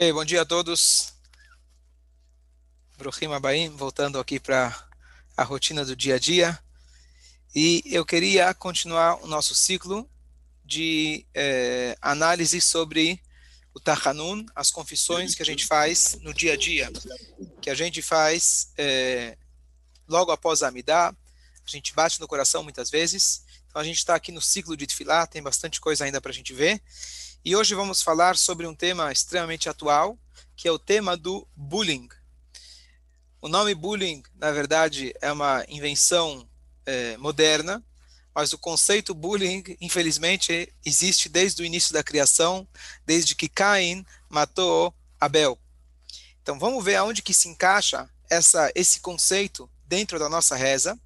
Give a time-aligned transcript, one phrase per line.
[0.00, 1.12] Bom dia a todos.
[2.96, 4.72] Bruhim Abaim, voltando aqui para
[5.36, 6.56] a rotina do dia a dia.
[7.52, 10.08] E eu queria continuar o nosso ciclo
[10.64, 13.20] de eh, análise sobre
[13.74, 16.92] o Tachanun, as confissões que a gente faz no dia a dia,
[17.60, 19.36] que a gente faz eh,
[20.06, 23.42] logo após a Amidah, a gente bate no coração muitas vezes.
[23.66, 26.34] Então a gente está aqui no ciclo de Tfilá, tem bastante coisa ainda para a
[26.34, 26.80] gente ver.
[27.44, 30.18] E hoje vamos falar sobre um tema extremamente atual,
[30.56, 32.08] que é o tema do bullying.
[33.40, 36.48] O nome bullying, na verdade, é uma invenção
[36.84, 37.82] é, moderna,
[38.34, 42.66] mas o conceito bullying, infelizmente, existe desde o início da criação,
[43.06, 45.58] desde que Caim matou Abel.
[46.42, 50.98] Então vamos ver aonde que se encaixa essa, esse conceito dentro da nossa reza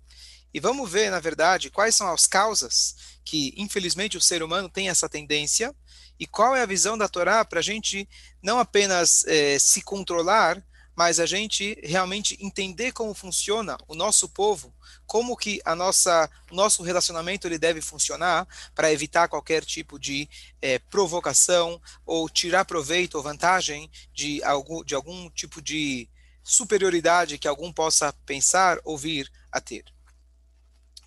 [0.55, 4.88] e vamos ver, na verdade, quais são as causas que, infelizmente, o ser humano tem
[4.88, 5.74] essa tendência
[6.18, 8.08] e qual é a visão da Torá para a gente
[8.42, 10.62] não apenas é, se controlar,
[10.94, 14.74] mas a gente realmente entender como funciona o nosso povo,
[15.06, 20.28] como que a nossa, nosso relacionamento ele deve funcionar para evitar qualquer tipo de
[20.60, 26.08] é, provocação ou tirar proveito ou vantagem de algum, de algum tipo de
[26.44, 29.84] superioridade que algum possa pensar ou vir a ter.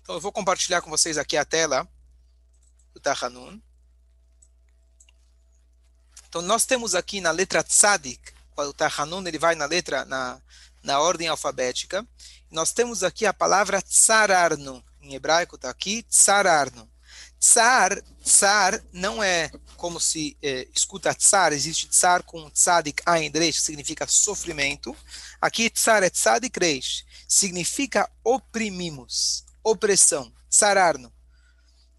[0.00, 1.88] Então eu vou compartilhar com vocês aqui a tela
[3.00, 3.62] do.
[6.28, 8.20] Então nós temos aqui na letra Tzadik,
[8.56, 10.40] o Tahanun ele vai na letra, na,
[10.82, 12.06] na ordem alfabética,
[12.50, 16.88] nós temos aqui a palavra Tsararno, em hebraico está aqui Tsararno.
[17.38, 23.56] Tsar, tsar não é como se é, escuta tsar, existe tsar com tzadik ain resh,
[23.56, 24.96] que significa sofrimento.
[25.40, 31.12] Aqui tsar é tzadik resh, significa oprimimos, opressão, tsararno.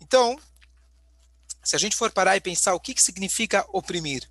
[0.01, 0.39] Então,
[1.67, 4.23] se a gente for parar e pensar o que, que significa oprimir.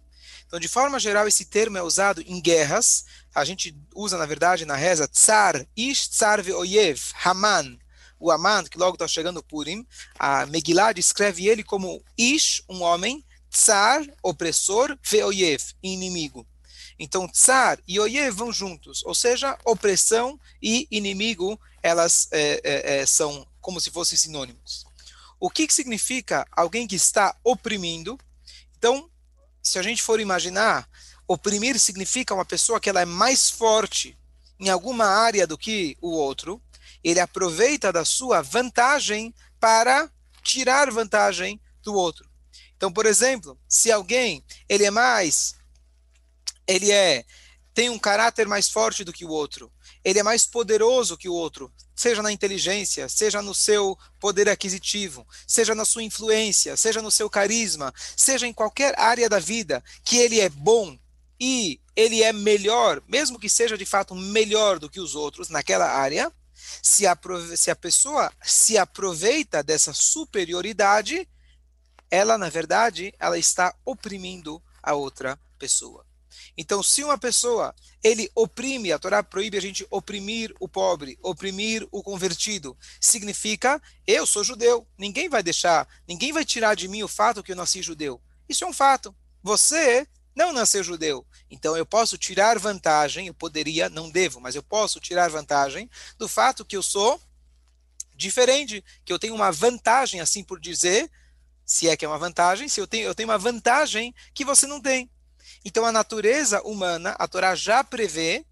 [0.47, 3.05] Então, de forma geral, esse termo é usado em guerras.
[3.34, 7.77] A gente usa, na verdade, na reza, Tsar, Ish Tsar Ve'oyev, Haman.
[8.19, 9.86] O Haman, que logo está chegando Purim,
[10.19, 16.46] a Megillah descreve ele como Ish, um homem, Tsar, opressor, Ve'oyev, inimigo.
[16.98, 23.46] Então, Tsar e Oyev vão juntos, ou seja, opressão e inimigo, elas é, é, são
[23.61, 24.86] como se fossem sinônimos.
[25.39, 28.19] O que, que significa alguém que está oprimindo?
[28.79, 29.11] Então,
[29.63, 30.89] se a gente for imaginar,
[31.27, 34.17] oprimir significa uma pessoa que ela é mais forte
[34.58, 36.63] em alguma área do que o outro,
[37.02, 40.11] ele aproveita da sua vantagem para
[40.42, 42.29] tirar vantagem do outro.
[42.77, 45.55] Então, por exemplo, se alguém ele é mais
[46.67, 47.25] ele é
[47.73, 49.70] tem um caráter mais forte do que o outro,
[50.02, 55.27] ele é mais poderoso que o outro, seja na inteligência, seja no seu poder aquisitivo,
[55.46, 60.18] seja na sua influência, seja no seu carisma, seja em qualquer área da vida que
[60.18, 60.96] ele é bom
[61.40, 65.90] e ele é melhor, mesmo que seja de fato melhor do que os outros naquela
[65.90, 66.30] área,
[66.83, 67.18] se a,
[67.57, 71.28] se a pessoa se aproveita dessa superioridade,
[72.11, 76.05] ela, na verdade, ela está oprimindo a outra pessoa.
[76.56, 81.86] Então, se uma pessoa ele oprime, a Torá proíbe a gente oprimir o pobre, oprimir
[81.90, 87.08] o convertido, significa eu sou judeu, ninguém vai deixar, ninguém vai tirar de mim o
[87.08, 88.20] fato que eu nasci judeu.
[88.48, 89.14] Isso é um fato.
[89.42, 91.27] Você não nasceu judeu.
[91.50, 96.28] Então eu posso tirar vantagem, eu poderia, não devo, mas eu posso tirar vantagem do
[96.28, 97.20] fato que eu sou
[98.14, 101.11] diferente, que eu tenho uma vantagem, assim por dizer,
[101.64, 104.66] se é que é uma vantagem, se eu tenho, eu tenho uma vantagem que você
[104.66, 105.11] não tem.
[105.68, 108.46] Então, a natureza humana, a Torá já prevê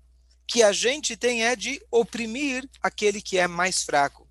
[0.48, 4.23] que a gente tem é de oprimir aquele que é mais fraco.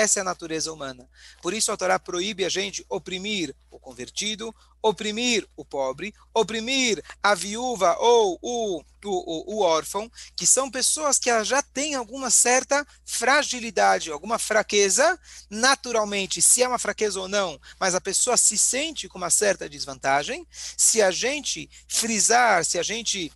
[0.00, 1.06] Essa é a natureza humana.
[1.42, 7.34] Por isso a Torá proíbe a gente oprimir o convertido, oprimir o pobre, oprimir a
[7.34, 14.10] viúva ou o, o, o, órfão, que são pessoas que já têm alguma certa fragilidade,
[14.10, 19.18] alguma fraqueza, naturalmente, se é uma fraqueza ou não, mas a pessoa se sente com
[19.18, 20.48] uma certa desvantagem.
[20.78, 23.30] Se a gente frisar, se a gente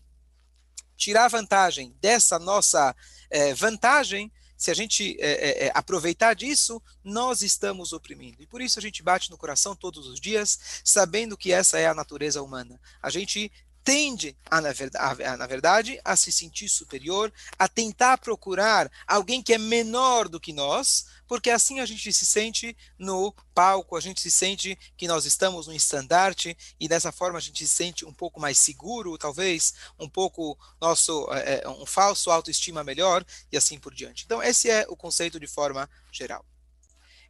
[0.96, 2.96] tirar vantagem dessa nossa
[3.28, 4.32] eh, vantagem,
[4.64, 8.43] se a gente é, é, aproveitar disso, nós estamos oprimindo.
[8.43, 11.87] E por isso a gente bate no coração todos os dias, sabendo que essa é
[11.87, 12.81] a natureza humana.
[13.02, 13.52] A gente
[13.84, 19.42] tende, a, na, verdade, a, na verdade, a se sentir superior, a tentar procurar alguém
[19.42, 24.00] que é menor do que nós, porque assim a gente se sente no palco, a
[24.00, 28.04] gente se sente que nós estamos no estandarte e dessa forma a gente se sente
[28.06, 33.78] um pouco mais seguro, talvez um pouco nosso é, um falso autoestima melhor e assim
[33.78, 34.25] por diante.
[34.25, 36.44] Então esse é o conceito de forma geral.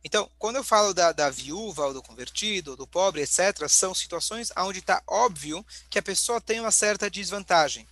[0.04, 3.94] Então, quando eu falo da, da viúva, ou do convertido, ou do pobre, etc., são
[3.94, 7.88] situações onde está óbvio que a pessoa tem uma certa desvantagem.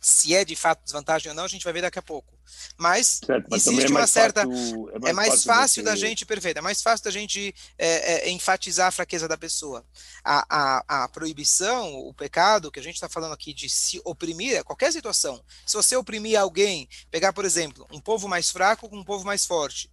[0.00, 2.32] Se é de fato desvantagem ou não, a gente vai ver daqui a pouco.
[2.78, 4.46] Mas, certo, mas existe é uma certa.
[4.46, 7.54] Fácil, é mais, é mais fácil, fácil da gente, perfeito, é mais fácil da gente
[7.76, 9.84] é, é, enfatizar a fraqueza da pessoa.
[10.24, 14.56] A, a, a proibição, o pecado que a gente está falando aqui de se oprimir,
[14.56, 15.44] é qualquer situação.
[15.66, 19.44] Se você oprimir alguém, pegar, por exemplo, um povo mais fraco com um povo mais
[19.44, 19.90] forte,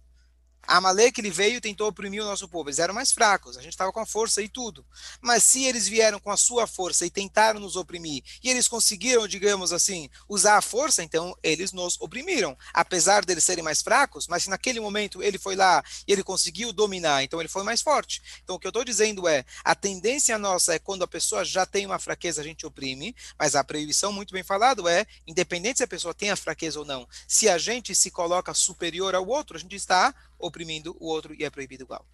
[0.66, 2.68] Amalek ele veio e tentou oprimir o nosso povo.
[2.68, 4.84] Eles eram mais fracos, a gente estava com a força e tudo.
[5.20, 9.26] Mas se eles vieram com a sua força e tentaram nos oprimir, e eles conseguiram,
[9.28, 12.56] digamos assim, usar a força, então eles nos oprimiram.
[12.72, 16.72] Apesar deles serem mais fracos, mas se naquele momento ele foi lá e ele conseguiu
[16.72, 18.22] dominar, então ele foi mais forte.
[18.42, 21.64] Então o que eu estou dizendo é, a tendência nossa é quando a pessoa já
[21.64, 25.84] tem uma fraqueza, a gente oprime, mas a proibição, muito bem falado, é, independente se
[25.84, 29.56] a pessoa tem a fraqueza ou não, se a gente se coloca superior ao outro,
[29.56, 32.06] a gente está oprimindo o outro e é proibido igual.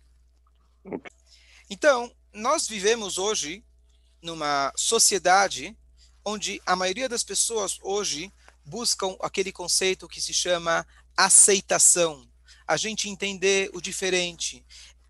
[1.69, 3.65] Então, nós vivemos hoje
[4.21, 5.77] numa sociedade
[6.25, 8.33] onde a maioria das pessoas hoje
[8.65, 10.87] buscam aquele conceito que se chama
[11.17, 12.29] aceitação,
[12.67, 14.65] a gente entender o diferente,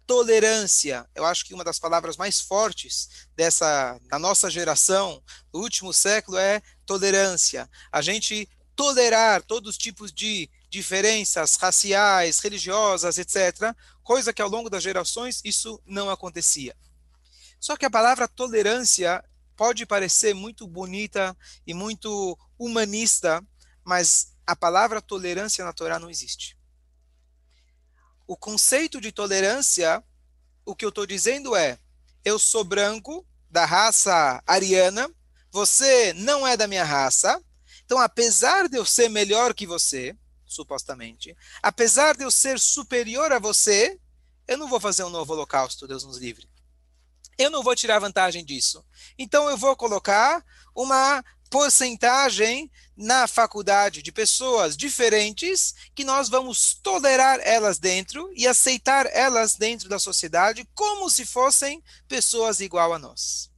[0.06, 1.08] tolerância.
[1.14, 5.22] Eu acho que uma das palavras mais fortes dessa da nossa geração,
[5.52, 7.68] do último século é tolerância.
[7.90, 14.70] A gente tolerar todos os tipos de diferenças raciais, religiosas, etc., coisa que ao longo
[14.70, 16.74] das gerações isso não acontecia.
[17.60, 19.22] Só que a palavra tolerância
[19.54, 21.36] pode parecer muito bonita
[21.66, 23.46] e muito humanista,
[23.84, 26.56] mas a palavra tolerância na Torá não existe.
[28.26, 30.02] O conceito de tolerância,
[30.64, 31.78] o que eu estou dizendo é:
[32.24, 35.06] eu sou branco, da raça ariana,
[35.50, 37.38] você não é da minha raça,
[37.84, 40.16] então apesar de eu ser melhor que você,
[40.52, 41.36] supostamente.
[41.62, 43.98] Apesar de eu ser superior a você,
[44.46, 46.48] eu não vou fazer um novo holocausto, Deus nos livre.
[47.38, 48.84] Eu não vou tirar vantagem disso.
[49.18, 50.44] Então eu vou colocar
[50.74, 59.06] uma porcentagem na faculdade de pessoas diferentes que nós vamos tolerar elas dentro e aceitar
[59.12, 63.50] elas dentro da sociedade como se fossem pessoas igual a nós.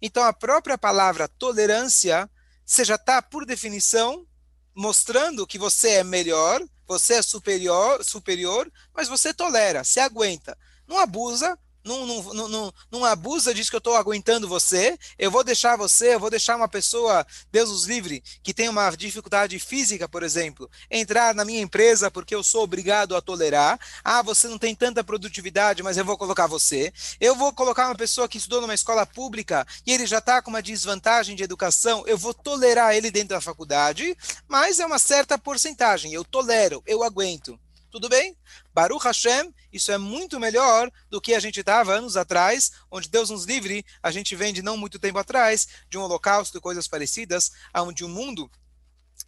[0.00, 2.28] Então a própria palavra tolerância,
[2.64, 4.26] você já está, por definição,
[4.74, 10.56] mostrando que você é melhor, você é superior, superior, mas você tolera, se aguenta.
[10.86, 15.42] Não abusa, não, não, não, não, abusa disso que eu estou aguentando você, eu vou
[15.42, 20.08] deixar você, eu vou deixar uma pessoa, Deus os livre, que tem uma dificuldade física,
[20.08, 23.78] por exemplo, entrar na minha empresa porque eu sou obrigado a tolerar.
[24.04, 26.92] Ah, você não tem tanta produtividade, mas eu vou colocar você.
[27.20, 30.50] Eu vou colocar uma pessoa que estudou numa escola pública e ele já está com
[30.50, 34.16] uma desvantagem de educação, eu vou tolerar ele dentro da faculdade,
[34.48, 37.58] mas é uma certa porcentagem, eu tolero, eu aguento.
[37.92, 38.34] Tudo bem?
[38.72, 43.28] Baruch Hashem, isso é muito melhor do que a gente estava anos atrás, onde Deus
[43.28, 46.88] nos livre, a gente vem de não muito tempo atrás, de um holocausto e coisas
[46.88, 48.50] parecidas, onde o mundo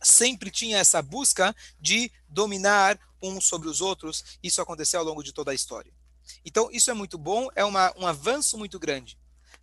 [0.03, 4.39] sempre tinha essa busca de dominar uns sobre os outros.
[4.43, 5.93] Isso aconteceu ao longo de toda a história.
[6.43, 9.19] Então, isso é muito bom, é uma, um avanço muito grande.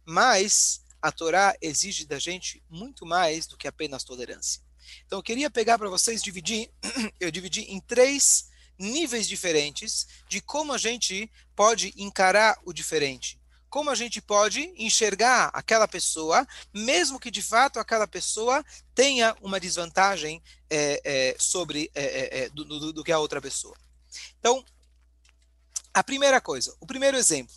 [0.05, 4.61] Mas a Torá exige da gente muito mais do que apenas tolerância.
[5.07, 6.69] Então, eu queria pegar para vocês, dividir,
[7.19, 8.50] eu dividi em três
[8.81, 13.39] níveis diferentes de como a gente pode encarar o diferente.
[13.69, 19.59] Como a gente pode enxergar aquela pessoa, mesmo que de fato aquela pessoa tenha uma
[19.59, 23.77] desvantagem é, é, sobre é, é, é do, do, do que a outra pessoa.
[24.39, 24.65] Então,
[25.93, 27.55] a primeira coisa, o primeiro exemplo.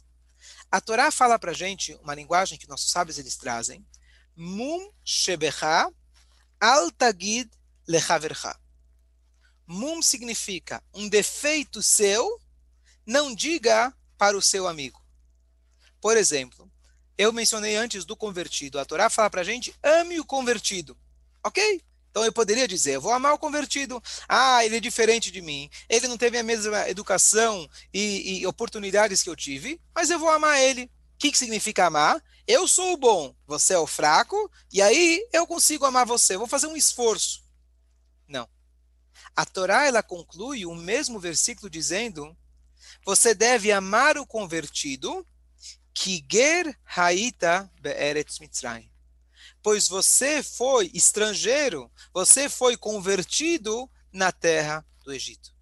[0.71, 3.85] A Torá fala para gente uma linguagem que nossos sábios eles trazem.
[4.37, 5.88] Mum shebecha
[6.61, 7.49] al tagid
[7.87, 8.57] lechavercha.
[9.66, 12.40] Mum significa um defeito seu,
[13.06, 15.02] não diga para o seu amigo.
[16.00, 16.71] Por exemplo,
[17.16, 18.78] eu mencionei antes do convertido.
[18.78, 20.97] A Torá fala para a gente, ame o convertido.
[21.42, 21.83] Ok?
[22.11, 24.02] Então eu poderia dizer, eu vou amar o convertido.
[24.28, 25.68] Ah, ele é diferente de mim.
[25.88, 30.30] Ele não teve a mesma educação e, e oportunidades que eu tive, mas eu vou
[30.30, 30.85] amar ele.
[30.85, 32.23] O que, que significa amar?
[32.47, 36.37] Eu sou o bom, você é o fraco, e aí eu consigo amar você.
[36.37, 37.42] Vou fazer um esforço.
[38.28, 38.49] Não.
[39.37, 42.37] A Torá ela conclui o mesmo versículo dizendo:
[43.05, 45.26] você deve amar o convertido,
[45.93, 48.91] kiger haita be'eretz mitzrayim.
[49.62, 55.55] Pois você foi estrangeiro, você foi convertido na terra do Egito.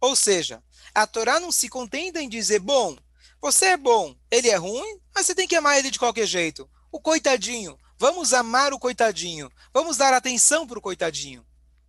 [0.00, 0.62] Ou seja,
[0.94, 2.96] a Torá não se contenta em dizer, bom,
[3.40, 6.68] você é bom, ele é ruim, mas você tem que amar ele de qualquer jeito.
[6.90, 11.46] O coitadinho, vamos amar o coitadinho, vamos dar atenção para o coitadinho.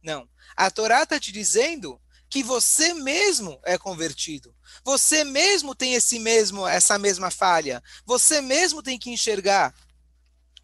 [0.08, 0.26] Não.
[0.56, 2.00] A Torá está te dizendo,
[2.30, 4.56] que você mesmo é convertido.
[4.86, 7.84] Você mesmo tem esse mesmo, essa mesma falha.
[8.06, 9.76] Você mesmo tem que enxergar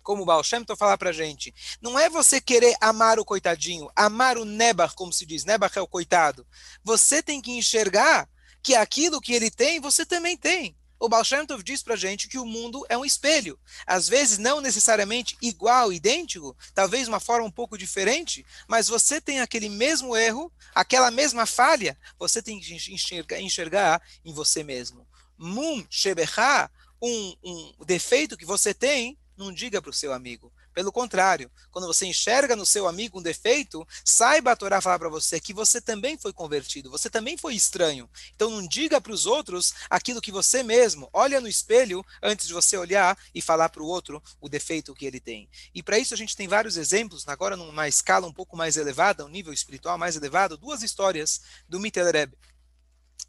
[0.02, 3.90] como o Baal Shem Tov falar pra gente, não é você querer amar o coitadinho,
[3.96, 6.46] amar o Nebar, como se diz, Nebar é o coitado.
[6.84, 8.30] Você tem que enxergar
[8.62, 10.78] que aquilo que ele tem, você também tem.
[11.04, 13.60] O Baal Shem Tov diz pra gente que o mundo é um espelho.
[13.86, 19.42] Às vezes não necessariamente igual, idêntico, talvez uma forma um pouco diferente, mas você tem
[19.42, 25.06] aquele mesmo erro, aquela mesma falha, você tem que enxergar, enxergar em você mesmo.
[25.38, 30.54] Mum Shebecha, um, um defeito que você tem, não diga para o seu amigo.
[30.74, 35.10] Pelo contrário, quando você enxerga no seu amigo um defeito, saiba a Torá falar para
[35.10, 38.10] você que você também foi convertido, você também foi estranho.
[38.36, 42.54] Então não diga para os outros aquilo que você mesmo olha no espelho antes de
[42.54, 45.48] você olhar e falar para o outro o defeito que ele tem.
[45.76, 49.26] E para isso a gente tem vários exemplos, agora numa escala um pouco mais elevada,
[49.26, 52.34] um nível espiritual mais elevado, duas histórias do Mittelreb.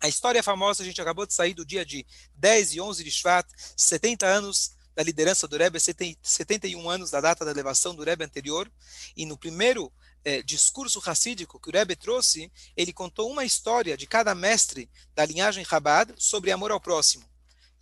[0.00, 3.10] A história famosa, a gente acabou de sair do dia de 10 e 11 de
[3.10, 3.46] Shvat,
[3.76, 8.70] 70 anos da liderança do Rebbe, 71 anos da data da elevação do Rebbe anterior,
[9.16, 9.92] e no primeiro
[10.24, 15.24] é, discurso racídico que o Rebbe trouxe, ele contou uma história de cada mestre da
[15.26, 17.24] linhagem Chabad sobre amor ao próximo.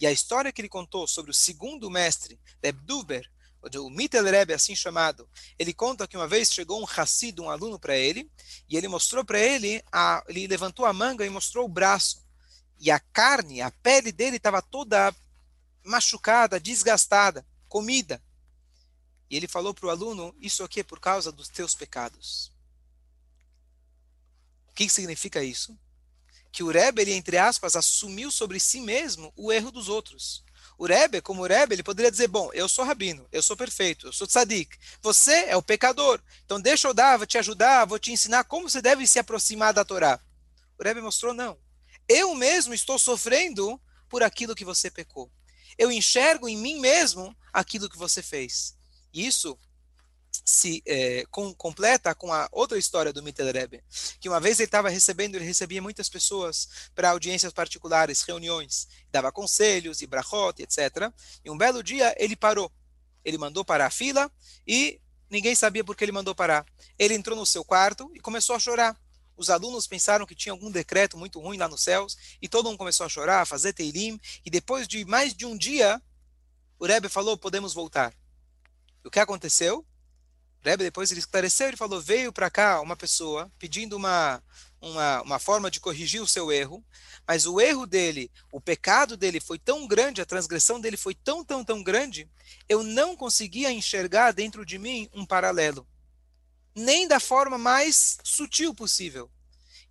[0.00, 3.30] E a história que ele contou sobre o segundo mestre, Reb Duber,
[3.78, 7.78] o Mittel Rebbe, assim chamado, ele conta que uma vez chegou um Hassid, um aluno
[7.78, 8.28] para ele,
[8.68, 12.24] e ele mostrou para ele, a, ele levantou a manga e mostrou o braço.
[12.80, 15.14] E a carne, a pele dele estava toda
[15.84, 18.22] machucada, desgastada, comida.
[19.30, 22.52] E ele falou para o aluno: Isso aqui é por causa dos teus pecados.
[24.68, 25.78] O que, significa isso?
[26.50, 30.44] Que o Rebbe, ele, entre aspas, assumiu sobre si mesmo o erro dos outros.
[30.76, 34.06] O Rebbe, como o Rebbe, ele poderia dizer: Bom, eu sou rabino, eu sou perfeito,
[34.06, 34.76] eu sou tzadik.
[35.00, 36.20] Você é o pecador.
[36.44, 39.72] Então deixa eu dar, vou te ajudar, vou te ensinar como você deve se aproximar
[39.72, 40.20] da Torá.
[40.78, 41.58] O Rebbe mostrou: Não.
[42.06, 45.30] Eu mesmo estou sofrendo por aquilo que você pecou
[45.78, 48.76] eu enxergo em mim mesmo aquilo que você fez.
[49.12, 49.58] Isso
[50.44, 53.84] se é, com, completa com a outra história do Mittel Rebbe,
[54.18, 59.30] que uma vez ele estava recebendo, ele recebia muitas pessoas para audiências particulares, reuniões, dava
[59.30, 61.12] conselhos e brachot, etc.
[61.44, 62.72] E um belo dia ele parou.
[63.24, 64.30] Ele mandou parar a fila
[64.66, 65.00] e
[65.30, 66.66] ninguém sabia por que ele mandou parar.
[66.98, 68.98] Ele entrou no seu quarto e começou a chorar
[69.42, 72.78] os alunos pensaram que tinha algum decreto muito ruim lá nos céus, e todo mundo
[72.78, 76.00] começou a chorar, a fazer teilim, e depois de mais de um dia,
[76.78, 78.14] o Rebbe falou, podemos voltar.
[79.04, 79.80] O que aconteceu?
[79.80, 84.40] O Rebbe depois ele esclareceu, ele falou, veio para cá uma pessoa pedindo uma,
[84.80, 86.84] uma, uma forma de corrigir o seu erro,
[87.26, 91.44] mas o erro dele, o pecado dele foi tão grande, a transgressão dele foi tão,
[91.44, 92.30] tão, tão grande,
[92.68, 95.86] eu não conseguia enxergar dentro de mim um paralelo
[96.74, 99.30] nem da forma mais sutil possível.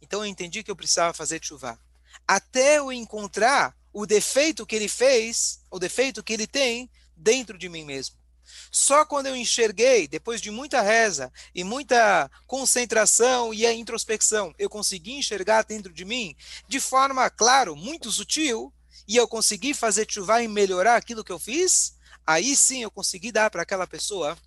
[0.02, 1.80] Então eu entendi que eu precisava fazer chuva.
[2.28, 7.70] Até eu encontrar o defeito que ele fez, o defeito que ele tem dentro de
[7.70, 8.16] mim mesmo.
[8.72, 14.70] Só quando eu enxerguei, depois de muita reza e muita concentração e a introspecção, eu
[14.70, 16.36] consegui enxergar dentro de mim
[16.68, 18.74] de forma, claro, muito sutil,
[19.08, 23.32] e eu consegui fazer chuva e melhorar aquilo que eu fiz, aí sim eu consegui
[23.32, 24.38] dar para aquela pessoa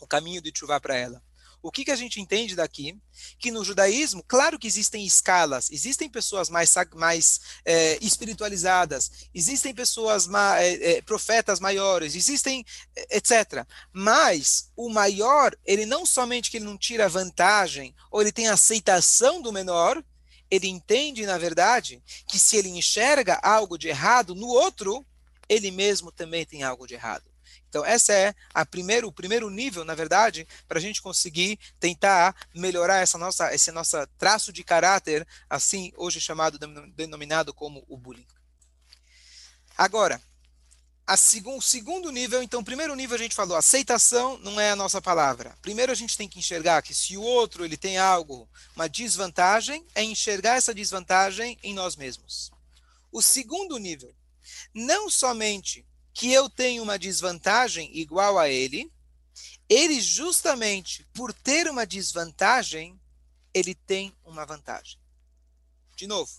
[0.00, 1.22] o caminho de chuva para ela.
[1.66, 2.96] O que, que a gente entende daqui?
[3.40, 10.28] Que no judaísmo, claro que existem escalas, existem pessoas mais, mais é, espiritualizadas, existem pessoas,
[10.58, 12.64] é, é, profetas maiores, existem,
[13.10, 13.66] etc.
[13.92, 19.42] Mas o maior, ele não somente que ele não tira vantagem, ou ele tem aceitação
[19.42, 20.00] do menor,
[20.48, 25.04] ele entende, na verdade, que se ele enxerga algo de errado no outro,
[25.48, 27.24] ele mesmo também tem algo de errado.
[27.68, 32.34] Então, essa é a primeiro, o primeiro nível, na verdade, para a gente conseguir tentar
[32.54, 36.58] melhorar essa nossa, esse nosso traço de caráter, assim, hoje chamado,
[36.94, 38.26] denominado como o bullying.
[39.76, 40.20] Agora,
[41.06, 45.00] a segundo, segundo nível, então, primeiro nível a gente falou, aceitação não é a nossa
[45.00, 45.56] palavra.
[45.62, 49.86] Primeiro a gente tem que enxergar que se o outro ele tem algo, uma desvantagem,
[49.94, 52.50] é enxergar essa desvantagem em nós mesmos.
[53.12, 54.12] O segundo nível,
[54.74, 58.90] não somente que eu tenho uma desvantagem igual a ele,
[59.68, 62.98] ele justamente por ter uma desvantagem,
[63.52, 64.98] ele tem uma vantagem.
[65.94, 66.32] De novo,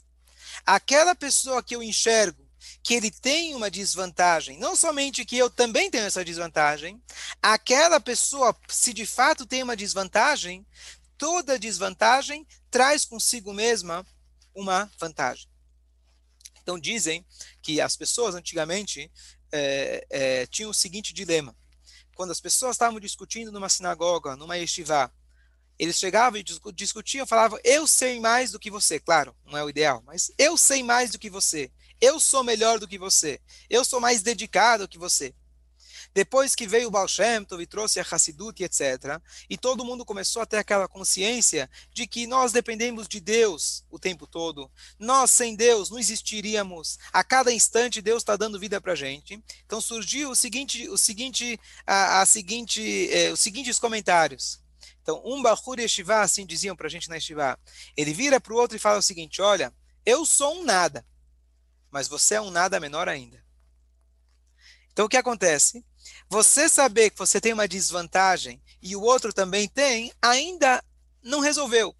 [0.66, 2.44] aquela pessoa que eu enxergo
[2.82, 7.00] que ele tem uma desvantagem, não somente que eu também tenho essa desvantagem,
[7.40, 10.66] aquela pessoa, se de fato tem uma desvantagem,
[11.20, 14.04] toda desvantagem traz consigo mesma
[14.56, 15.48] uma vantagem.
[16.68, 17.24] Então dizem
[17.62, 19.12] que as pessoas antigamente
[19.52, 21.56] é, é, tinha o seguinte dilema.
[22.16, 25.12] Quando as pessoas estavam discutindo numa sinagoga, numa yeshiva,
[25.78, 29.00] Eles chegavam e discutiam, falavam: Eu sei mais do que você.
[29.00, 31.72] Claro, não é o ideal, mas eu sei mais do que você.
[32.02, 33.40] Eu sou melhor do que você.
[33.70, 35.34] Eu sou mais dedicado que você.
[36.18, 40.04] Depois que veio o Baal Shem Tov e trouxe a Hassidut, etc., e todo mundo
[40.04, 44.68] começou a ter aquela consciência de que nós dependemos de Deus o tempo todo.
[44.98, 46.98] Nós, sem Deus, não existiríamos.
[47.14, 49.40] A cada instante, Deus está dando vida para a gente.
[49.64, 52.82] Então surgiu o seguinte, o seguinte, a, a seguinte,
[53.12, 54.60] eh, os seguintes comentários.
[55.04, 57.60] Então, um Bahur Yeshiva, assim diziam para a gente na Yeshiva,
[57.96, 59.72] ele vira para o outro e fala o seguinte: Olha,
[60.04, 61.06] eu sou um nada,
[61.92, 63.46] mas você é um nada menor ainda.
[64.98, 65.86] Então, o que acontece?
[66.30, 70.84] Você saber que você tem uma desvantagem e o outro também tem, ainda
[71.24, 71.96] não resolveu.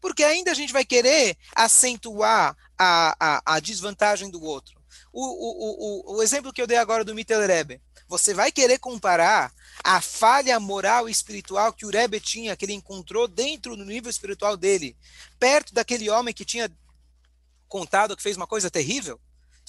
[0.00, 4.80] Porque ainda a gente vai querer acentuar a, a, a desvantagem do outro.
[5.12, 7.82] O, o, o, o, exemplo que eu dei agora do Mittelrebe.
[8.08, 9.52] Você vai querer comparar
[9.84, 14.10] a falha moral e espiritual que o Rebbe tinha, que ele encontrou dentro do nível
[14.10, 14.96] espiritual dele,
[15.38, 16.70] perto daquele homem que tinha
[17.68, 19.20] contado que fez uma coisa terrível?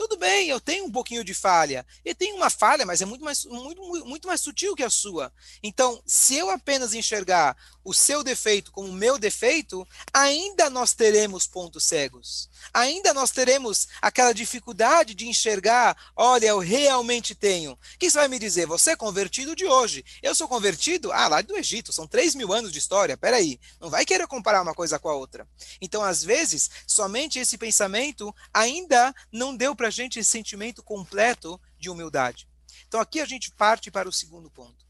[0.02, 1.86] Tudo bem, eu tenho um pouquinho de falha.
[2.04, 5.32] Eu tenho uma falha, mas é muito mais, muito, muito mais sutil que a sua.
[5.62, 11.48] Então, se eu apenas enxergar o seu defeito como o meu defeito, ainda nós teremos
[11.48, 12.50] pontos cegos.
[12.74, 17.74] Ainda nós teremos aquela dificuldade de enxergar, olha, eu realmente tenho.
[17.74, 18.66] O que você vai me dizer?
[18.68, 20.06] Você é convertido de hoje.
[20.22, 23.18] Eu sou convertido, ah, lá do Egito, são 3 mil anos de história.
[23.18, 25.48] Peraí, não vai querer comparar uma coisa com a outra.
[25.82, 31.60] Então, às vezes, somente esse pensamento ainda não deu para a gente esse sentimento completo
[31.80, 32.48] de humildade.
[32.88, 34.86] Então, aqui a gente parte para o segundo ponto.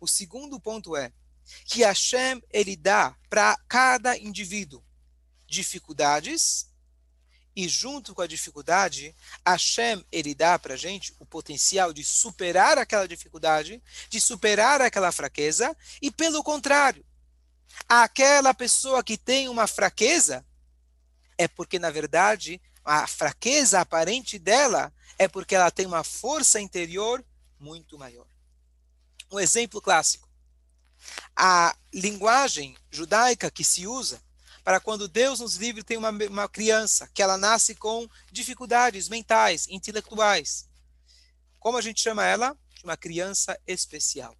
[0.00, 1.12] O segundo ponto é,
[1.64, 4.82] que Hashem ele dá para cada indivíduo
[5.46, 6.68] dificuldades
[7.56, 9.14] e junto com a dificuldade,
[9.46, 15.12] Hashem ele dá para a gente o potencial de superar aquela dificuldade, de superar aquela
[15.12, 17.04] fraqueza e pelo contrário,
[17.88, 20.44] aquela pessoa que tem uma fraqueza
[21.38, 27.24] é porque na verdade a fraqueza aparente dela é porque ela tem uma força interior
[27.58, 28.26] muito maior.
[29.30, 30.28] Um exemplo clássico
[31.36, 34.22] a linguagem judaica que se usa
[34.64, 39.66] para quando Deus nos livre tem uma, uma criança que ela nasce com dificuldades mentais,
[39.68, 40.66] intelectuais.
[41.60, 42.56] Como a gente chama ela?
[42.82, 44.34] Uma criança especial.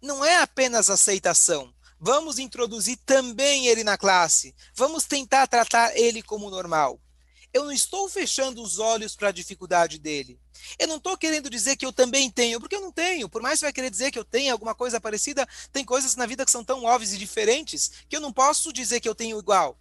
[0.00, 1.72] Não é apenas aceitação.
[1.98, 4.54] Vamos introduzir também ele na classe.
[4.74, 6.98] Vamos tentar tratar ele como normal.
[7.52, 10.38] Eu não estou fechando os olhos para a dificuldade dele.
[10.78, 13.28] Eu não estou querendo dizer que eu também tenho, porque eu não tenho.
[13.28, 16.26] Por mais que vai querer dizer que eu tenho alguma coisa parecida, tem coisas na
[16.26, 19.38] vida que são tão óbvias e diferentes que eu não posso dizer que eu tenho
[19.38, 19.76] igual.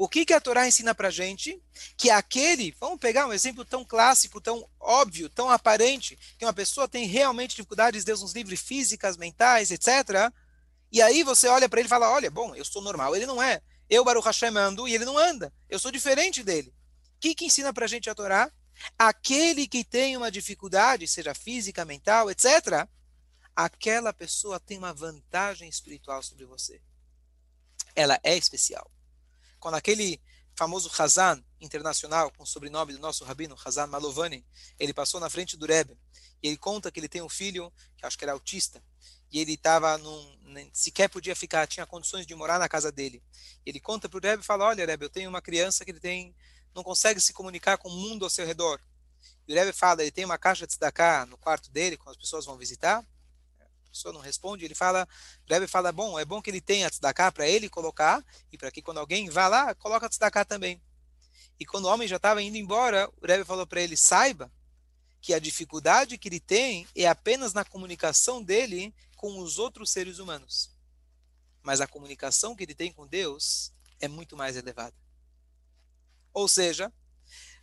[0.00, 1.62] O que, que a Torá ensina para gente?
[1.94, 6.88] Que aquele, vamos pegar um exemplo tão clássico, tão óbvio, tão aparente, que uma pessoa
[6.88, 10.32] tem realmente dificuldades, Deus nos livre, físicas, mentais, etc.
[10.90, 13.14] E aí você olha para ele e fala: olha, bom, eu sou normal.
[13.14, 13.60] Ele não é.
[13.90, 15.52] Eu, Baruch Hashem, ando e ele não anda.
[15.68, 16.72] Eu sou diferente dele.
[17.16, 18.50] O que, que ensina para a gente a Torá?
[18.96, 22.88] Aquele que tem uma dificuldade, seja física, mental, etc.,
[23.54, 26.80] aquela pessoa tem uma vantagem espiritual sobre você.
[27.96, 28.88] Ela é especial.
[29.58, 30.22] Quando aquele
[30.54, 34.46] famoso Hazan internacional, com o sobrenome do nosso rabino, Hazan Malovani,
[34.78, 35.98] ele passou na frente do Rebbe,
[36.40, 38.82] e ele conta que ele tem um filho, que acho que era autista,
[39.30, 40.40] e ele estava num
[40.72, 43.22] sequer podia ficar, tinha condições de morar na casa dele.
[43.64, 46.00] Ele conta para o Rebbe e fala: Olha, Rebbe, eu tenho uma criança que ele
[46.00, 46.34] tem
[46.74, 48.80] não consegue se comunicar com o mundo ao seu redor.
[49.46, 52.16] E o Rebbe fala, ele tem uma caixa de tzedakah no quarto dele, quando as
[52.16, 53.04] pessoas vão visitar,
[53.60, 55.06] a pessoa não responde, ele fala,
[55.48, 58.70] o Rebbe fala, bom, é bom que ele tenha tzedakah para ele colocar, e para
[58.70, 60.80] que quando alguém vá lá, coloca tzedakah também.
[61.58, 64.50] E quando o homem já estava indo embora, o Rebbe falou para ele, saiba
[65.20, 70.18] que a dificuldade que ele tem é apenas na comunicação dele com os outros seres
[70.18, 70.70] humanos.
[71.62, 74.96] Mas a comunicação que ele tem com Deus é muito mais elevada.
[76.32, 76.90] Ou seja,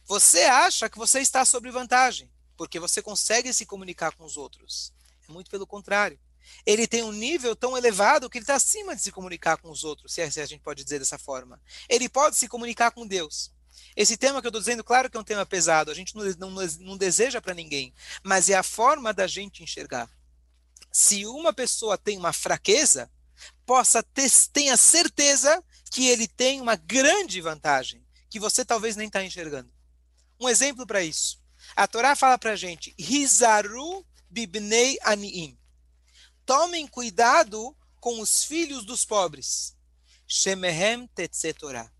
[0.06, 4.94] você acha que você está sob vantagem, porque você consegue se comunicar com os outros.
[5.28, 6.20] É muito pelo contrário.
[6.64, 9.84] Ele tem um nível tão elevado que ele está acima de se comunicar com os
[9.84, 11.60] outros, se a gente pode dizer dessa forma.
[11.90, 13.52] Ele pode se comunicar com Deus.
[13.96, 16.52] Esse tema que eu estou dizendo, claro que é um tema pesado, a gente não,
[16.52, 17.92] não, não deseja para ninguém,
[18.22, 20.08] mas é a forma da gente enxergar.
[20.92, 23.12] Se uma pessoa tem uma fraqueza,
[23.66, 29.24] possa ter, tenha certeza que ele tem uma grande vantagem que você talvez nem está
[29.24, 29.72] enxergando.
[30.40, 31.42] Um exemplo para isso.
[31.76, 35.58] A Torá fala para a gente, Hizaru bibnei aniim.
[36.46, 39.76] Tomem cuidado com os filhos dos pobres.
[40.28, 41.92] Shemehem tetse Torá.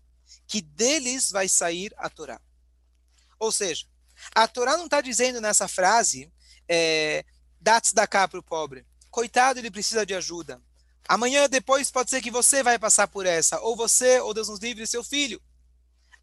[0.46, 2.40] Que deles vai sair a Torá.
[3.38, 3.86] Ou seja,
[4.34, 6.32] a Torá não está dizendo nessa frase,
[6.68, 7.24] é,
[7.68, 8.86] dá da cá para o pobre.
[9.10, 10.62] Coitado, ele precisa de ajuda.
[11.06, 14.58] Amanhã, depois, pode ser que você vai passar por essa, ou você, ou Deus nos
[14.58, 15.40] livre, seu filho.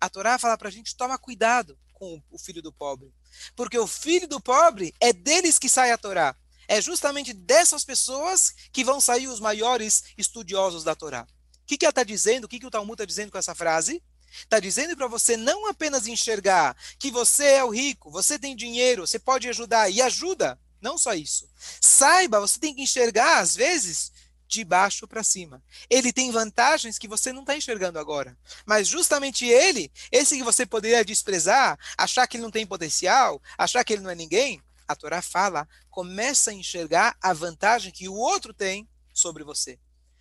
[0.01, 3.13] A Torá fala para a gente, toma cuidado com o filho do pobre.
[3.55, 6.35] Porque o filho do pobre é deles que sai a Torá.
[6.67, 11.27] É justamente dessas pessoas que vão sair os maiores estudiosos da Torá.
[11.61, 12.45] O que, que ela está dizendo?
[12.45, 14.03] O que, que o Talmud está dizendo com essa frase?
[14.31, 19.05] Está dizendo para você não apenas enxergar que você é o rico, você tem dinheiro,
[19.05, 20.59] você pode ajudar, e ajuda.
[20.85, 21.49] Não só isso.
[21.81, 24.11] Saiba, você tem que enxergar, às vezes,
[24.47, 25.63] de baixo para cima.
[25.89, 28.37] Ele tem vantagens que você não está enxergando agora.
[28.67, 33.83] Mas justamente ele, esse que você poderia desprezar, achar que ele não tem potencial, achar
[33.83, 38.13] que ele não é ninguém, a Torá fala, começa a enxergar a vantagem que o
[38.13, 39.79] outro tem sobre você.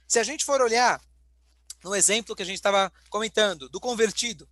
[0.09, 0.99] Se a gente for olhar
[1.83, 4.49] no exemplo que a gente estava comentando, do convertido,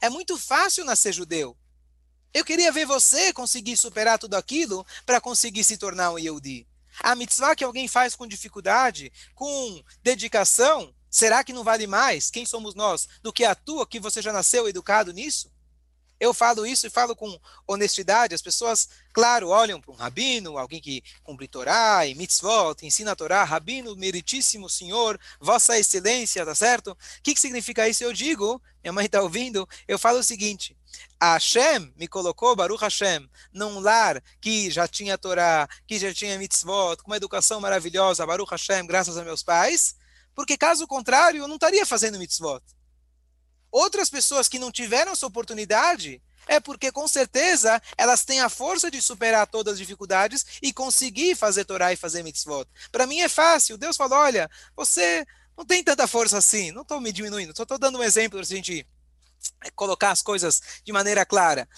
[0.00, 1.56] é muito fácil nascer judeu.
[2.34, 6.66] Eu queria ver você conseguir superar tudo aquilo para conseguir se tornar um Yehudi.
[7.00, 12.30] A mitzvah que alguém faz com dificuldade, com dedicação, será que não vale mais?
[12.30, 13.06] Quem somos nós?
[13.22, 15.52] Do que a tua, que você já nasceu educado nisso?
[16.22, 18.32] Eu falo isso e falo com honestidade.
[18.32, 23.16] As pessoas, claro, olham para um rabino, alguém que cumpre Torá e mitzvot, ensina a
[23.16, 26.92] Torá, rabino, meritíssimo senhor, vossa excelência, tá certo?
[26.92, 28.04] O que, que significa isso?
[28.04, 30.76] Eu digo, minha mãe está ouvindo, eu falo o seguinte,
[31.18, 36.38] a Hashem me colocou, Baruch Hashem, num lar que já tinha Torá, que já tinha
[36.38, 39.96] mitzvot, com uma educação maravilhosa, Baruch Hashem, graças a meus pais,
[40.36, 42.62] porque caso contrário, eu não estaria fazendo mitzvot.
[43.72, 48.90] Outras pessoas que não tiveram essa oportunidade, é porque com certeza elas têm a força
[48.90, 52.68] de superar todas as dificuldades e conseguir fazer Torá e fazer mitzvot.
[52.90, 53.78] Para mim é fácil.
[53.78, 55.24] Deus falou: olha, você
[55.56, 56.70] não tem tanta força assim.
[56.72, 58.86] Não estou me diminuindo, só estou dando um exemplo para a gente
[59.74, 61.68] colocar as coisas de maneira clara.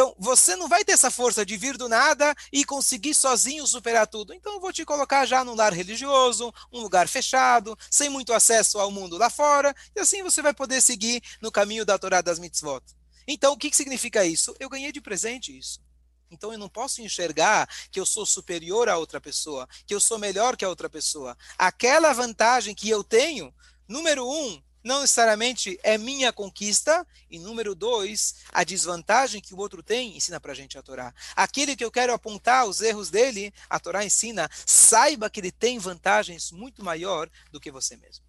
[0.00, 4.06] Então, você não vai ter essa força de vir do nada e conseguir sozinho superar
[4.06, 4.32] tudo.
[4.32, 8.78] Então, eu vou te colocar já num lar religioso, um lugar fechado, sem muito acesso
[8.78, 12.38] ao mundo lá fora, e assim você vai poder seguir no caminho da Torá das
[12.38, 12.82] mitzvot.
[13.28, 14.56] Então, o que, que significa isso?
[14.58, 15.82] Eu ganhei de presente isso.
[16.30, 20.18] Então eu não posso enxergar que eu sou superior a outra pessoa, que eu sou
[20.18, 21.36] melhor que a outra pessoa.
[21.58, 23.52] Aquela vantagem que eu tenho,
[23.86, 27.06] número um, não necessariamente é minha conquista.
[27.30, 31.14] E número dois, a desvantagem que o outro tem, ensina para a gente a Torá.
[31.36, 35.78] Aquele que eu quero apontar os erros dele, a Torá ensina, saiba que ele tem
[35.78, 38.24] vantagens muito maior do que você mesmo.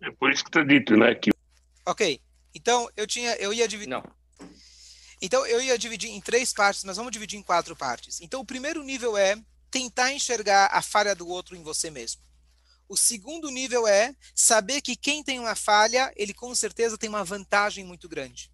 [0.00, 1.14] É por isso que está dito, né?
[1.14, 1.30] Que...
[1.84, 2.20] Ok.
[2.54, 3.90] Então, eu tinha, eu ia dividir.
[3.90, 4.04] Não.
[5.20, 8.20] Então, eu ia dividir em três partes, mas vamos dividir em quatro partes.
[8.20, 9.36] Então, o primeiro nível é
[9.70, 12.25] tentar enxergar a falha do outro em você mesmo.
[12.88, 17.24] O segundo nível é saber que quem tem uma falha, ele com certeza tem uma
[17.24, 18.50] vantagem muito grande.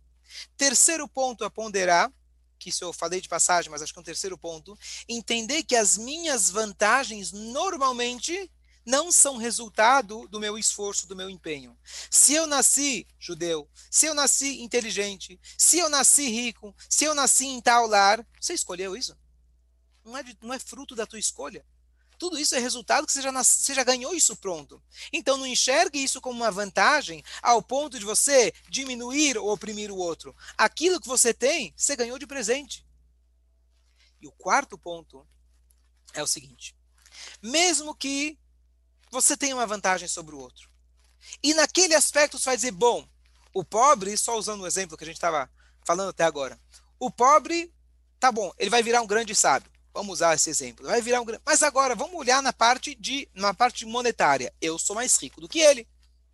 [0.57, 2.11] Terceiro ponto a ponderar,
[2.59, 5.77] que isso eu falei de passagem, mas acho que é um terceiro ponto, entender que
[5.77, 8.51] as minhas vantagens normalmente
[8.87, 11.77] não são resultado do meu esforço, do meu empenho.
[12.11, 17.47] Se eu nasci judeu, se eu nasci inteligente, se eu nasci rico, se eu nasci
[17.47, 19.17] em tal lar, você escolheu isso?
[20.05, 21.65] Não é, de, não é fruto da tua escolha
[22.23, 24.81] tudo isso é resultado que você já, você já ganhou isso pronto.
[25.13, 29.97] Então não enxergue isso como uma vantagem ao ponto de você diminuir ou oprimir o
[29.97, 30.33] outro.
[30.57, 32.87] Aquilo que você tem, você ganhou de presente.
[34.21, 35.27] E o quarto ponto
[36.15, 36.77] é o seguinte:
[37.43, 38.39] mesmo que
[39.11, 40.71] você tenha uma vantagem sobre o outro,
[41.43, 43.05] e naquele aspecto você vai dizer, bom,
[43.53, 45.51] o pobre, só usando o exemplo que a gente estava
[45.85, 46.57] falando até agora,
[47.01, 47.75] o pobre,
[48.21, 49.72] tá bom, ele vai virar um grande sábio.
[49.93, 50.87] Vamos usar esse exemplo.
[50.87, 54.53] Vai virar um Mas agora vamos olhar na parte de na parte monetária.
[54.61, 55.87] Eu sou mais rico do que ele.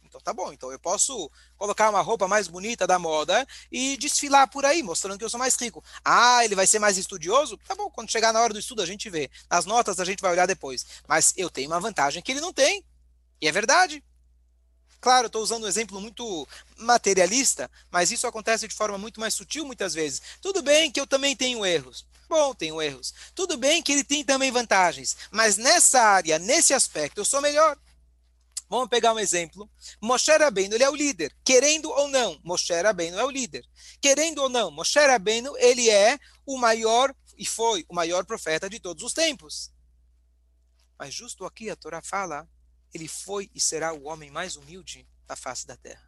[0.04, 0.52] Então tá bom.
[0.52, 5.18] Então eu posso colocar uma roupa mais bonita da moda e desfilar por aí, mostrando
[5.18, 5.84] que eu sou mais rico.
[6.04, 7.58] Ah, ele vai ser mais estudioso?
[7.66, 7.90] Tá bom.
[7.90, 9.30] Quando chegar na hora do estudo a gente vê.
[9.50, 10.86] Nas notas a gente vai olhar depois.
[11.06, 12.84] Mas eu tenho uma vantagem que ele não tem.
[13.40, 14.02] E é verdade.
[15.00, 19.64] Claro, estou usando um exemplo muito materialista, mas isso acontece de forma muito mais sutil
[19.64, 20.20] muitas vezes.
[20.40, 22.04] Tudo bem que eu também tenho erros.
[22.28, 23.14] Bom, tenho erros.
[23.34, 27.78] Tudo bem que ele tem também vantagens, mas nessa área, nesse aspecto, eu sou melhor.
[28.68, 29.68] Vamos pegar um exemplo.
[29.98, 31.34] Moshe Rabbeinu, ele é o líder.
[31.42, 33.66] Querendo ou não, Moshe Rabbeinu é o líder.
[33.98, 38.78] Querendo ou não, Moshe Rabbeinu, ele é o maior e foi o maior profeta de
[38.78, 39.72] todos os tempos.
[40.98, 42.46] Mas justo aqui a Torá fala,
[42.92, 46.06] ele foi e será o homem mais humilde da face da terra.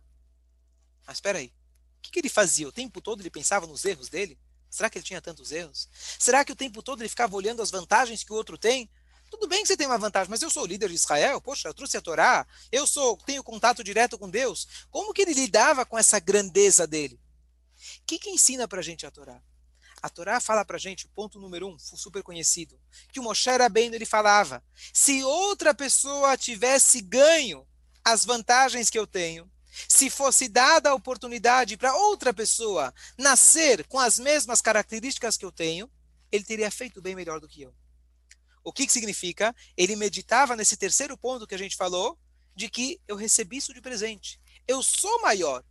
[1.06, 2.68] Mas espera aí, o que, que ele fazia?
[2.68, 4.38] O tempo todo ele pensava nos erros dele?
[4.70, 5.88] Será que ele tinha tantos erros?
[6.18, 8.88] Será que o tempo todo ele ficava olhando as vantagens que o outro tem?
[9.30, 11.68] Tudo bem que você tem uma vantagem, mas eu sou o líder de Israel, poxa,
[11.68, 14.66] eu trouxe a Torá, eu sou, tenho contato direto com Deus.
[14.90, 17.18] Como que ele lidava com essa grandeza dele?
[18.00, 19.40] O que, que ensina para a gente a Torá?
[20.02, 22.80] A Torá fala para gente, ponto número um, super conhecido,
[23.12, 27.66] que o Moshe Rabbeinu ele falava, se outra pessoa tivesse ganho
[28.04, 29.50] as vantagens que eu tenho,
[29.88, 35.52] se fosse dada a oportunidade para outra pessoa nascer com as mesmas características que eu
[35.52, 35.90] tenho,
[36.30, 37.74] ele teria feito bem melhor do que eu.
[38.62, 39.54] O que, que significa?
[39.76, 42.18] Ele meditava nesse terceiro ponto que a gente falou,
[42.54, 44.40] de que eu recebi isso de presente.
[44.68, 45.64] Eu sou maior,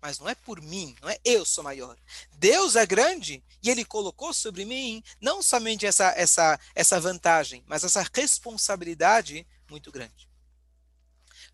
[0.00, 1.96] mas não é por mim, não é eu sou maior.
[2.32, 7.84] Deus é grande e ele colocou sobre mim não somente essa essa essa vantagem, mas
[7.84, 10.28] essa responsabilidade muito grande.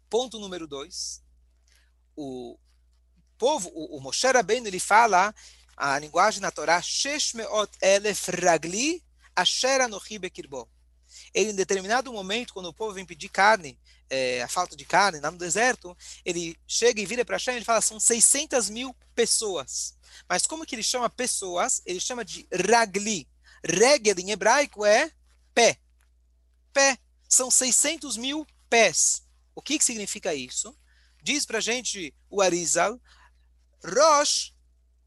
[0.08, 1.22] Ponto número dois.
[2.20, 2.58] O
[3.38, 5.32] povo, o, o Moshe Rabbeinu, ele fala
[5.76, 9.00] a linguagem na Torá, Shesh meot elef ragli
[9.36, 10.68] asher anochi bekirbo.
[11.32, 13.78] Ele, em determinado momento, quando o povo vem pedir carne,
[14.10, 17.64] é, a falta de carne lá no deserto, ele chega e vira para Hashem e
[17.64, 19.96] fala, são 600 mil pessoas.
[20.28, 21.80] Mas como que ele chama pessoas?
[21.86, 23.28] Ele chama de ragli.
[23.64, 25.12] Regel em hebraico é
[25.54, 25.78] pé.
[26.72, 26.98] Pé.
[27.28, 29.22] São 600 mil pés.
[29.54, 30.76] O que, que significa isso?
[31.22, 33.00] Diz para gente o Arizal,
[33.84, 34.54] Rosh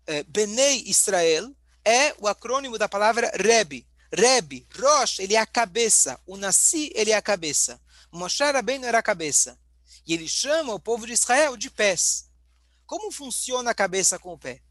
[0.06, 3.88] é, Benei Israel é o acrônimo da palavra Rebbe.
[4.12, 6.20] Rebbe, Rosh, ele é a cabeça.
[6.26, 7.82] O Nassi, ele é a cabeça.
[8.12, 9.58] Moshe Rabbeinu era a cabeça.
[10.06, 12.30] E ele chama o povo de Israel de pés.
[12.86, 14.62] Como funciona a cabeça com o pé?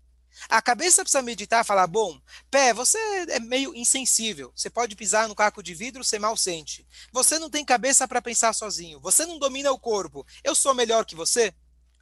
[0.48, 4.52] A cabeça precisa meditar, falar, bom, pé, você é meio insensível.
[4.54, 6.86] Você pode pisar no caco de vidro, você mal sente.
[7.12, 9.00] Você não tem cabeça para pensar sozinho.
[9.00, 10.26] Você não domina o corpo.
[10.42, 11.54] Eu sou melhor que você?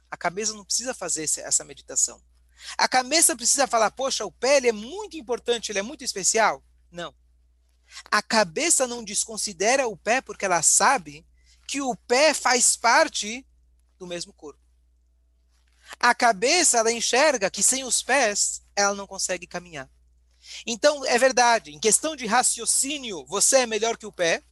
[0.09, 2.21] A cabeça não precisa fazer essa meditação.
[2.77, 6.63] A cabeça precisa falar, poxa, o pé é muito importante, ele é muito especial.
[6.91, 7.13] Não.
[8.11, 11.25] A cabeça não desconsidera o pé porque ela sabe
[11.67, 13.45] que o pé faz parte
[13.97, 14.58] do mesmo corpo.
[15.99, 19.89] A cabeça, ela enxerga que sem os pés, ela não consegue caminhar.
[20.65, 24.43] Então, é verdade, em questão de raciocínio, você é melhor que o pé,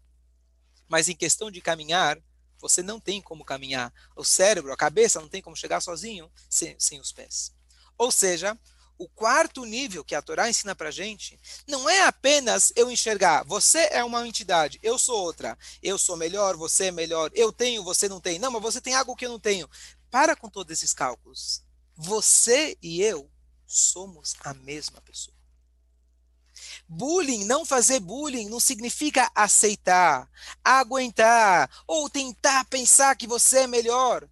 [0.87, 2.17] mas em questão de caminhar,
[2.59, 3.93] você não tem como caminhar.
[4.15, 7.53] O cérebro, a cabeça, não tem como chegar sozinho sem, sem os pés.
[7.97, 8.57] Ou seja,
[8.97, 13.87] o quarto nível que a Torá ensina para gente não é apenas eu enxergar, você
[13.91, 18.09] é uma entidade, eu sou outra, eu sou melhor, você é melhor, eu tenho, você
[18.09, 18.39] não tem.
[18.39, 19.69] Não, mas você tem algo que eu não tenho.
[20.09, 21.63] Para com todos esses cálculos.
[21.95, 23.29] Você e eu
[23.65, 25.35] somos a mesma pessoa.
[26.87, 30.29] Bullying, não fazer bullying, não significa aceitar,
[30.63, 34.27] aguentar ou tentar pensar que você é melhor.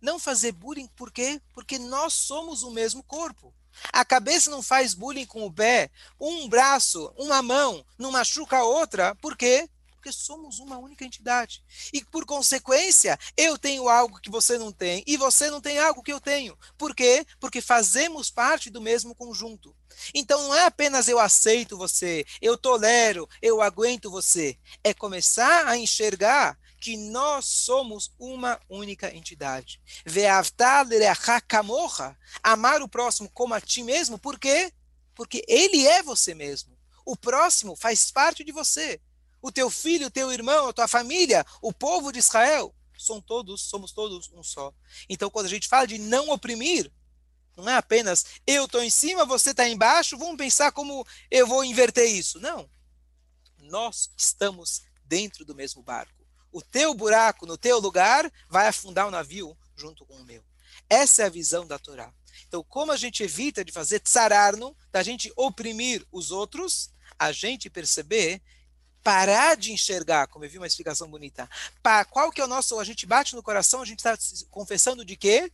[0.00, 1.40] Não fazer bullying, por quê?
[1.52, 3.54] Porque nós somos o mesmo corpo.
[3.92, 8.64] A cabeça não faz bullying com o pé, um braço, uma mão não machuca a
[8.64, 9.68] outra, por quê?
[10.00, 11.62] Porque somos uma única entidade.
[11.92, 16.02] E por consequência, eu tenho algo que você não tem e você não tem algo
[16.02, 16.58] que eu tenho.
[16.78, 17.26] Por quê?
[17.38, 19.76] Porque fazemos parte do mesmo conjunto.
[20.14, 24.58] Então não é apenas eu aceito você, eu tolero, eu aguento você.
[24.82, 29.82] É começar a enxergar que nós somos uma única entidade.
[32.42, 34.72] Amar o próximo como a ti mesmo, por quê?
[35.14, 36.74] Porque ele é você mesmo.
[37.04, 38.98] O próximo faz parte de você.
[39.42, 43.62] O teu filho, o teu irmão, a tua família, o povo de Israel, são todos,
[43.62, 44.72] somos todos um só.
[45.08, 46.92] Então, quando a gente fala de não oprimir,
[47.56, 51.64] não é apenas eu estou em cima, você está embaixo, vamos pensar como eu vou
[51.64, 52.38] inverter isso.
[52.38, 52.68] Não.
[53.58, 56.20] Nós estamos dentro do mesmo barco
[56.52, 60.44] o teu buraco no teu lugar vai afundar o navio junto com o meu.
[60.88, 62.12] Essa é a visão da Torá.
[62.46, 67.70] Então, como a gente evita de fazer tsararno, da gente oprimir os outros, a gente
[67.70, 68.42] perceber,
[69.02, 71.48] parar de enxergar, como eu vi uma explicação bonita,
[71.82, 74.16] para qual que é o nosso, a gente bate no coração, a gente está
[74.50, 75.50] confessando de quê?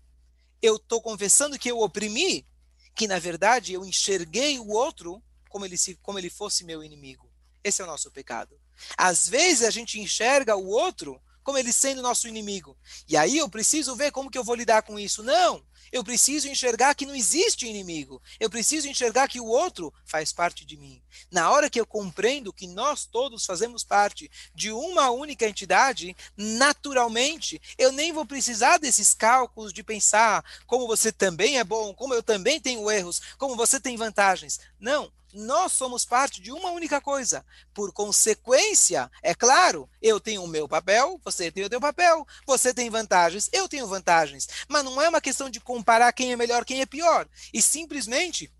[0.60, 2.46] Eu estou confessando que eu oprimi,
[2.94, 7.30] que na verdade eu enxerguei o outro como ele, se, como ele fosse meu inimigo.
[7.62, 8.58] Esse é o nosso pecado.
[8.96, 12.76] Às vezes a gente enxerga o outro como ele sendo nosso inimigo.
[13.08, 15.22] E aí eu preciso ver como que eu vou lidar com isso.
[15.22, 15.64] Não,
[15.96, 18.22] eu preciso enxergar que não existe inimigo.
[18.38, 21.00] Eu preciso enxergar que o outro faz parte de mim.
[21.30, 27.60] Na hora que eu compreendo que nós todos fazemos parte de uma única entidade, naturalmente,
[27.78, 32.22] eu nem vou precisar desses cálculos de pensar como você também é bom, como eu
[32.22, 34.60] também tenho erros, como você tem vantagens.
[34.78, 37.44] Não, nós somos parte de uma única coisa.
[37.74, 42.72] Por consequência, é claro, eu tenho o meu papel, você tem o seu papel, você
[42.72, 44.48] tem vantagens, eu tenho vantagens.
[44.66, 47.28] Mas não é uma questão de comparar quem é melhor, quem é pior.
[47.52, 48.50] E simplesmente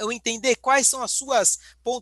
[0.00, 1.58] eu entender quais são as suas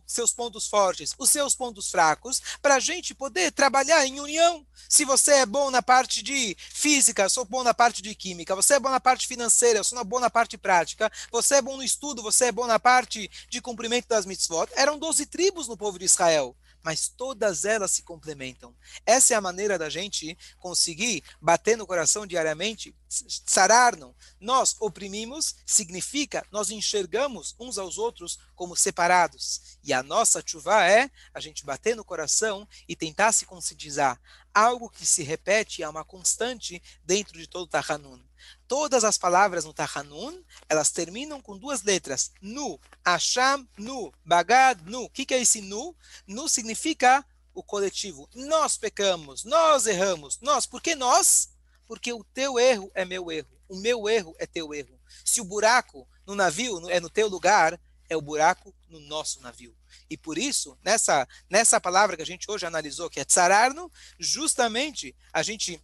[0.06, 4.64] seus pontos fortes, os seus pontos fracos, para a gente poder trabalhar em união.
[4.88, 8.54] Se você é bom na parte de física, eu sou bom na parte de química,
[8.54, 11.76] você é bom na parte financeira, eu sou bom na parte prática, você é bom
[11.76, 14.68] no estudo, você é bom na parte de cumprimento das mitzvot.
[14.76, 18.74] Eram 12 tribos no povo de Israel mas todas elas se complementam.
[19.04, 24.14] Essa é a maneira da gente conseguir bater no coração diariamente, sarar-nos.
[24.40, 29.78] Nós oprimimos, significa nós enxergamos uns aos outros como separados.
[29.82, 34.20] E a nossa chuva é a gente bater no coração e tentar se conscientizar.
[34.58, 38.20] Algo que se repete é uma constante dentro de todo o Tahanun.
[38.66, 42.32] Todas as palavras no Tahanun, elas terminam com duas letras.
[42.42, 45.04] Nu, Asham, Nu, Bagad, Nu.
[45.04, 45.94] O que, que é esse Nu?
[46.26, 48.28] Nu significa o coletivo.
[48.34, 50.40] Nós pecamos, nós erramos.
[50.40, 51.50] Nós, por que nós?
[51.86, 53.56] Porque o teu erro é meu erro.
[53.68, 55.00] O meu erro é teu erro.
[55.24, 59.77] Se o buraco no navio é no teu lugar, é o buraco no nosso navio.
[60.10, 65.14] E por isso, nessa, nessa palavra que a gente hoje analisou, que é tsararno, justamente
[65.32, 65.82] a gente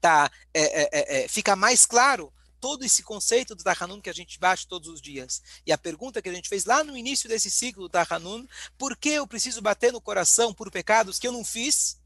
[0.00, 4.14] tá, é, é, é, é, fica mais claro todo esse conceito do Tahanun que a
[4.14, 5.42] gente bate todos os dias.
[5.66, 8.46] E a pergunta que a gente fez lá no início desse ciclo do Tahanun,
[8.78, 12.00] por que eu preciso bater no coração por pecados que eu não fiz?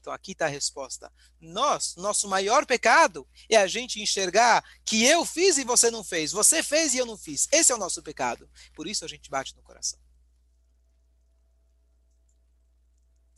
[0.00, 1.10] Então aqui está a resposta.
[1.40, 6.32] Nós, nosso maior pecado é a gente enxergar que eu fiz e você não fez,
[6.32, 7.48] você fez e eu não fiz.
[7.50, 8.46] Esse é o nosso pecado.
[8.74, 9.98] Por isso a gente bate no coração.